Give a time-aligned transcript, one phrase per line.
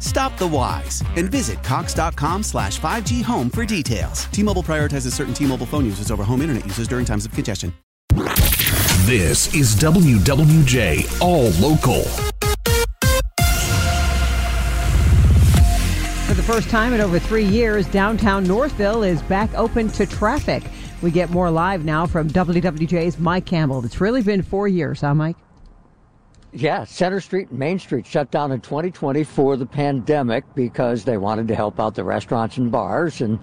[0.00, 4.24] Stop the whys and visit Cox.com slash 5G home for details.
[4.26, 7.32] T Mobile prioritizes certain T Mobile phone users over home internet users during times of
[7.32, 7.72] congestion.
[9.06, 12.02] This is WWJ All Local.
[16.26, 20.64] For the first time in over three years, downtown Northville is back open to traffic.
[21.02, 23.84] We get more live now from WWJ's Mike Campbell.
[23.84, 25.36] It's really been four years, huh, Mike?
[26.52, 31.18] Yeah, Center Street and Main Street shut down in 2020 for the pandemic because they
[31.18, 33.38] wanted to help out the restaurants and bars, and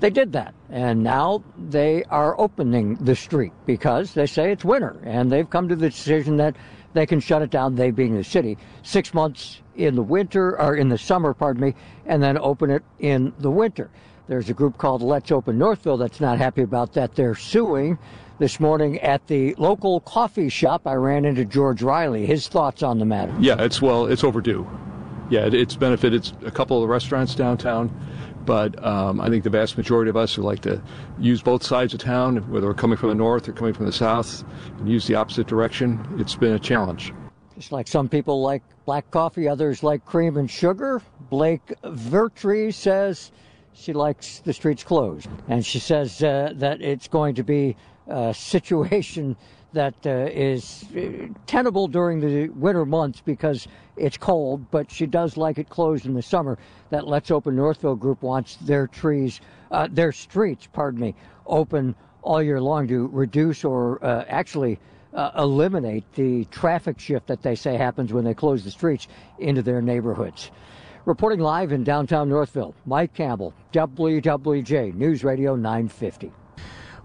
[0.00, 0.54] they did that.
[0.70, 5.68] And now they are opening the street because they say it's winter, and they've come
[5.68, 6.56] to the decision that
[6.92, 10.76] they can shut it down, they being the city, six months in the winter, or
[10.76, 11.74] in the summer, pardon me,
[12.06, 13.90] and then open it in the winter.
[14.28, 17.14] There's a group called Let's Open Northville that's not happy about that.
[17.14, 17.98] They're suing.
[18.38, 22.26] This morning at the local coffee shop, I ran into George Riley.
[22.26, 23.34] His thoughts on the matter.
[23.40, 24.68] Yeah, it's well, it's overdue.
[25.30, 27.88] Yeah, it, it's benefited a couple of the restaurants downtown,
[28.44, 30.82] but um, I think the vast majority of us who like to
[31.18, 33.92] use both sides of town, whether we're coming from the north or coming from the
[33.92, 34.44] south,
[34.78, 37.14] and use the opposite direction, it's been a challenge.
[37.54, 41.00] Just like some people like black coffee, others like cream and sugar.
[41.30, 43.32] Blake Vertree says
[43.76, 45.28] she likes the streets closed.
[45.48, 47.76] And she says uh, that it's going to be
[48.08, 49.36] a situation
[49.72, 55.36] that uh, is uh, tenable during the winter months because it's cold, but she does
[55.36, 56.56] like it closed in the summer.
[56.90, 61.14] That Let's Open Northville group wants their trees, uh, their streets, pardon me,
[61.46, 64.78] open all year long to reduce or uh, actually
[65.12, 69.62] uh, eliminate the traffic shift that they say happens when they close the streets into
[69.62, 70.50] their neighborhoods.
[71.06, 76.32] Reporting live in downtown Northville, Mike Campbell, WWJ News Radio 950.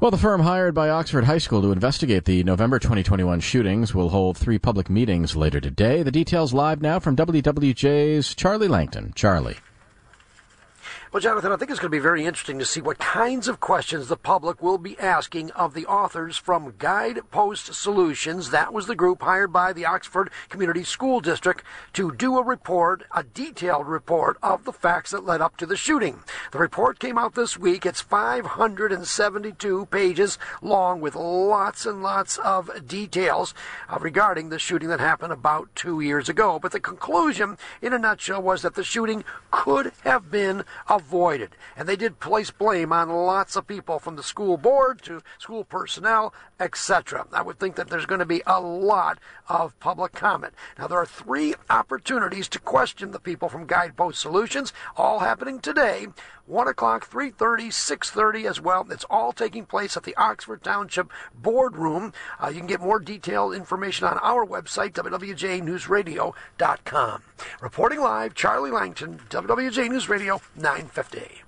[0.00, 4.08] Well, the firm hired by Oxford High School to investigate the November 2021 shootings will
[4.08, 6.02] hold three public meetings later today.
[6.02, 9.12] The details live now from WWJ's Charlie Langton.
[9.14, 9.58] Charlie.
[11.12, 13.58] Well, Jonathan, I think it's going to be very interesting to see what kinds of
[13.58, 18.50] questions the public will be asking of the authors from Guidepost Solutions.
[18.50, 23.02] That was the group hired by the Oxford Community School District to do a report,
[23.12, 26.20] a detailed report of the facts that led up to the shooting.
[26.52, 27.84] The report came out this week.
[27.84, 33.52] It's 572 pages long with lots and lots of details
[33.88, 36.60] uh, regarding the shooting that happened about two years ago.
[36.60, 40.62] But the conclusion, in a nutshell, was that the shooting could have been
[41.00, 41.56] avoided.
[41.76, 45.64] And they did place blame on lots of people from the school board to school
[45.64, 47.26] personnel, etc.
[47.32, 49.18] I would think that there's going to be a lot
[49.48, 50.54] of public comment.
[50.78, 56.08] Now, there are three opportunities to question the people from Guidepost Solutions, all happening today.
[56.50, 58.86] 1 o'clock, 3.30, 6.30 as well.
[58.90, 62.12] It's all taking place at the Oxford Township Boardroom.
[62.42, 67.22] Uh, you can get more detailed information on our website, WWJNewsRadio.com.
[67.60, 71.42] Reporting live, Charlie Langton, WWJ News Radio, 950.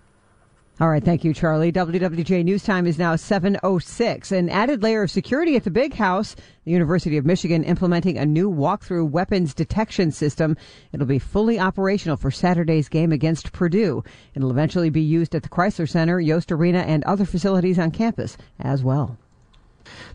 [0.82, 1.70] All right, thank you, Charlie.
[1.70, 4.32] WWJ News Time is now 7.06.
[4.32, 6.34] An added layer of security at the Big House.
[6.64, 10.56] The University of Michigan implementing a new walk-through weapons detection system.
[10.92, 14.02] It'll be fully operational for Saturday's game against Purdue.
[14.34, 18.36] It'll eventually be used at the Crisler Center, Yost Arena, and other facilities on campus
[18.58, 19.16] as well.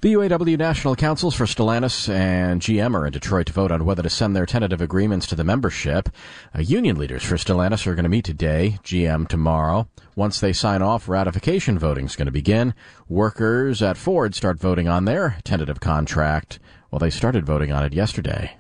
[0.02, 4.04] The UAW National Councils for Stellantis and GM are in Detroit to vote on whether
[4.04, 6.10] to send their tentative agreements to the membership.
[6.56, 9.88] Uh, union leaders for Stellantis are going to meet today, GM tomorrow.
[10.16, 12.74] Once they sign off, ratification voting is going to begin.
[13.08, 16.60] Workers at Ford start voting on their tentative contract.
[16.92, 18.58] Well, they started voting on it yesterday.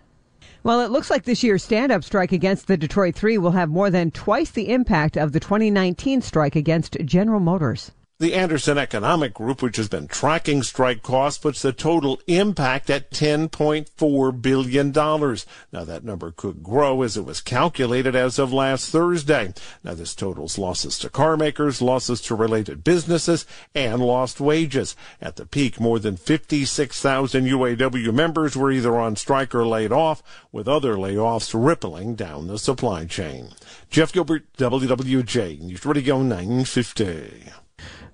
[0.63, 3.69] Well, it looks like this year's stand up strike against the Detroit Three will have
[3.69, 7.91] more than twice the impact of the 2019 strike against General Motors.
[8.19, 13.11] The Anderson Economic Group, which has been tracking strike costs, puts the total impact at
[13.11, 14.91] $10.4 billion.
[14.91, 19.53] Now, that number could grow as it was calculated as of last Thursday.
[19.83, 24.95] Now, this totals losses to car makers, losses to related businesses, and lost wages.
[25.21, 30.23] At the peak, more than 56,000 UAW members were either on strike or laid off,
[30.51, 33.49] with other layoffs rippling down the supply chain.
[33.91, 37.51] Jeff Gilbert, WWJ, News Radio 950.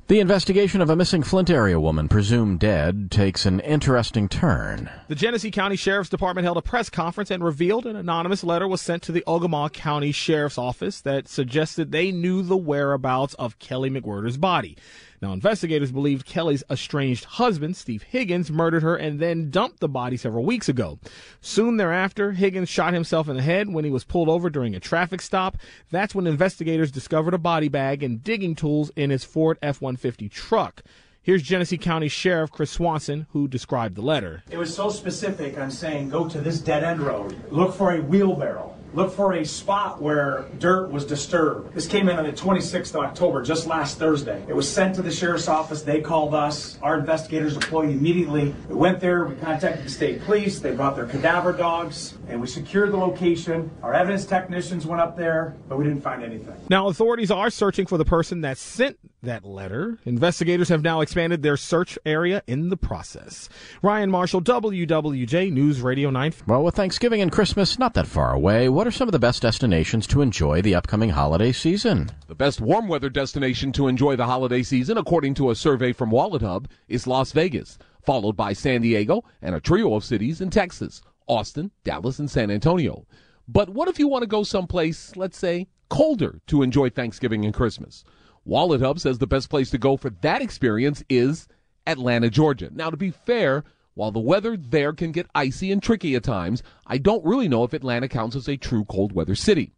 [0.08, 4.90] The investigation of a missing Flint area woman presumed dead takes an interesting turn.
[5.08, 8.82] The Genesee County Sheriff's Department held a press conference and revealed an anonymous letter was
[8.82, 13.90] sent to the Ogemaw County Sheriff's Office that suggested they knew the whereabouts of Kelly
[13.90, 14.76] McWhirter's body.
[15.24, 20.18] Now, investigators believe Kelly's estranged husband, Steve Higgins, murdered her and then dumped the body
[20.18, 21.00] several weeks ago.
[21.40, 24.82] Soon thereafter, Higgins shot himself in the head when he was pulled over during a
[24.82, 25.56] traffic stop.
[25.92, 30.28] That's when investigators discovered a body bag and digging tools in his Ford F 150
[30.28, 30.84] truck.
[31.22, 34.44] Here's Genesee County Sheriff Chris Swanson, who described the letter.
[34.52, 38.02] It was so specific on saying go to this dead end road, look for a
[38.02, 41.74] wheelbarrow, look for a spot where dirt was disturbed.
[41.74, 44.44] This came in on the 26th of October, just last Thursday.
[44.48, 45.82] It was sent to the sheriff's office.
[45.82, 46.78] They called us.
[46.82, 48.54] Our investigators deployed immediately.
[48.70, 49.26] We went there.
[49.26, 50.60] We contacted the state police.
[50.60, 53.72] They brought their cadaver dogs, and we secured the location.
[53.82, 56.56] Our evidence technicians went up there, but we didn't find anything.
[56.70, 59.98] Now, authorities are searching for the person that sent that letter.
[60.06, 63.50] Investigators have now expanded their search area in the process.
[63.82, 66.34] Ryan Marshall, WWJ News Radio 9.
[66.48, 69.42] Well, with Thanksgiving and Christmas not that far away, what are some of the best
[69.42, 72.12] destinations to enjoy the upcoming holiday season?
[72.28, 76.12] The best warm weather destination to enjoy the holiday season, according to a survey from
[76.12, 81.02] WalletHub, is Las Vegas, followed by San Diego and a trio of cities in Texas
[81.28, 83.06] Austin, Dallas, and San Antonio.
[83.48, 87.54] But what if you want to go someplace, let's say, colder to enjoy Thanksgiving and
[87.54, 88.04] Christmas?
[88.48, 91.48] WalletHub says the best place to go for that experience is
[91.88, 92.70] Atlanta, Georgia.
[92.74, 93.64] Now, to be fair,
[93.94, 97.64] while the weather there can get icy and tricky at times, I don't really know
[97.64, 99.72] if Atlanta counts as a true cold weather city.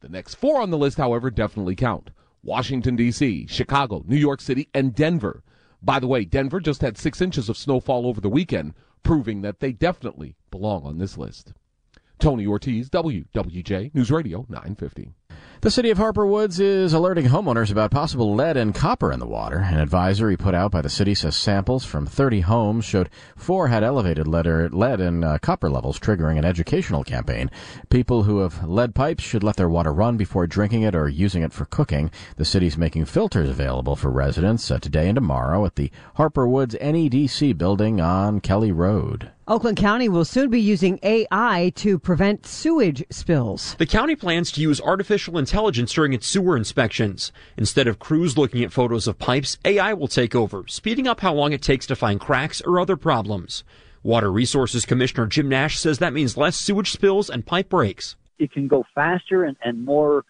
[0.00, 2.10] The next four on the list, however, definitely count
[2.42, 5.42] Washington, D.C., Chicago, New York City, and Denver.
[5.82, 9.60] By the way, Denver just had six inches of snowfall over the weekend, proving that
[9.60, 11.52] they definitely belong on this list.
[12.18, 15.10] Tony Ortiz, WWJ News Radio 950.
[15.62, 19.26] The city of Harper Woods is alerting homeowners about possible lead and copper in the
[19.26, 19.56] water.
[19.60, 23.82] An advisory put out by the city says samples from 30 homes showed four had
[23.82, 27.50] elevated lead, lead and uh, copper levels, triggering an educational campaign.
[27.88, 31.42] People who have lead pipes should let their water run before drinking it or using
[31.42, 32.10] it for cooking.
[32.36, 36.74] The city's making filters available for residents uh, today and tomorrow at the Harper Woods
[36.74, 39.32] NEDC building on Kelly Road.
[39.48, 43.76] Oakland County will soon be using AI to prevent sewage spills.
[43.76, 47.30] The county plans to use artificial intelligence during its sewer inspections.
[47.56, 51.32] Instead of crews looking at photos of pipes, AI will take over, speeding up how
[51.32, 53.62] long it takes to find cracks or other problems.
[54.02, 58.16] Water Resources Commissioner Jim Nash says that means less sewage spills and pipe breaks.
[58.40, 60.24] It can go faster and, and more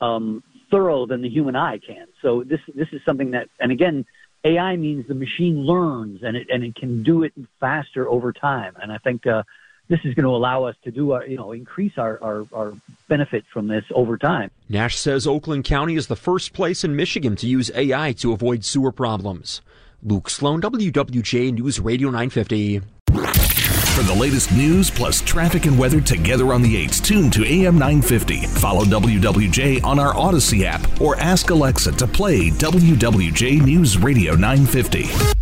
[0.00, 2.06] um, thorough than the human eye can.
[2.22, 4.06] So this this is something that, and again,
[4.44, 8.74] AI means the machine learns and it and it can do it faster over time.
[8.82, 9.44] And I think uh,
[9.88, 12.72] this is going to allow us to do our, you know, increase our, our, our
[13.08, 14.50] benefit from this over time.
[14.68, 18.64] Nash says Oakland County is the first place in Michigan to use AI to avoid
[18.64, 19.60] sewer problems.
[20.02, 22.80] Luke Sloan, WWJ News Radio 950.
[23.94, 27.74] For the latest news plus traffic and weather together on the 8s, tune to AM
[27.74, 28.46] 950.
[28.46, 35.41] Follow WWJ on our Audacy app or ask Alexa to play WWJ News Radio 950.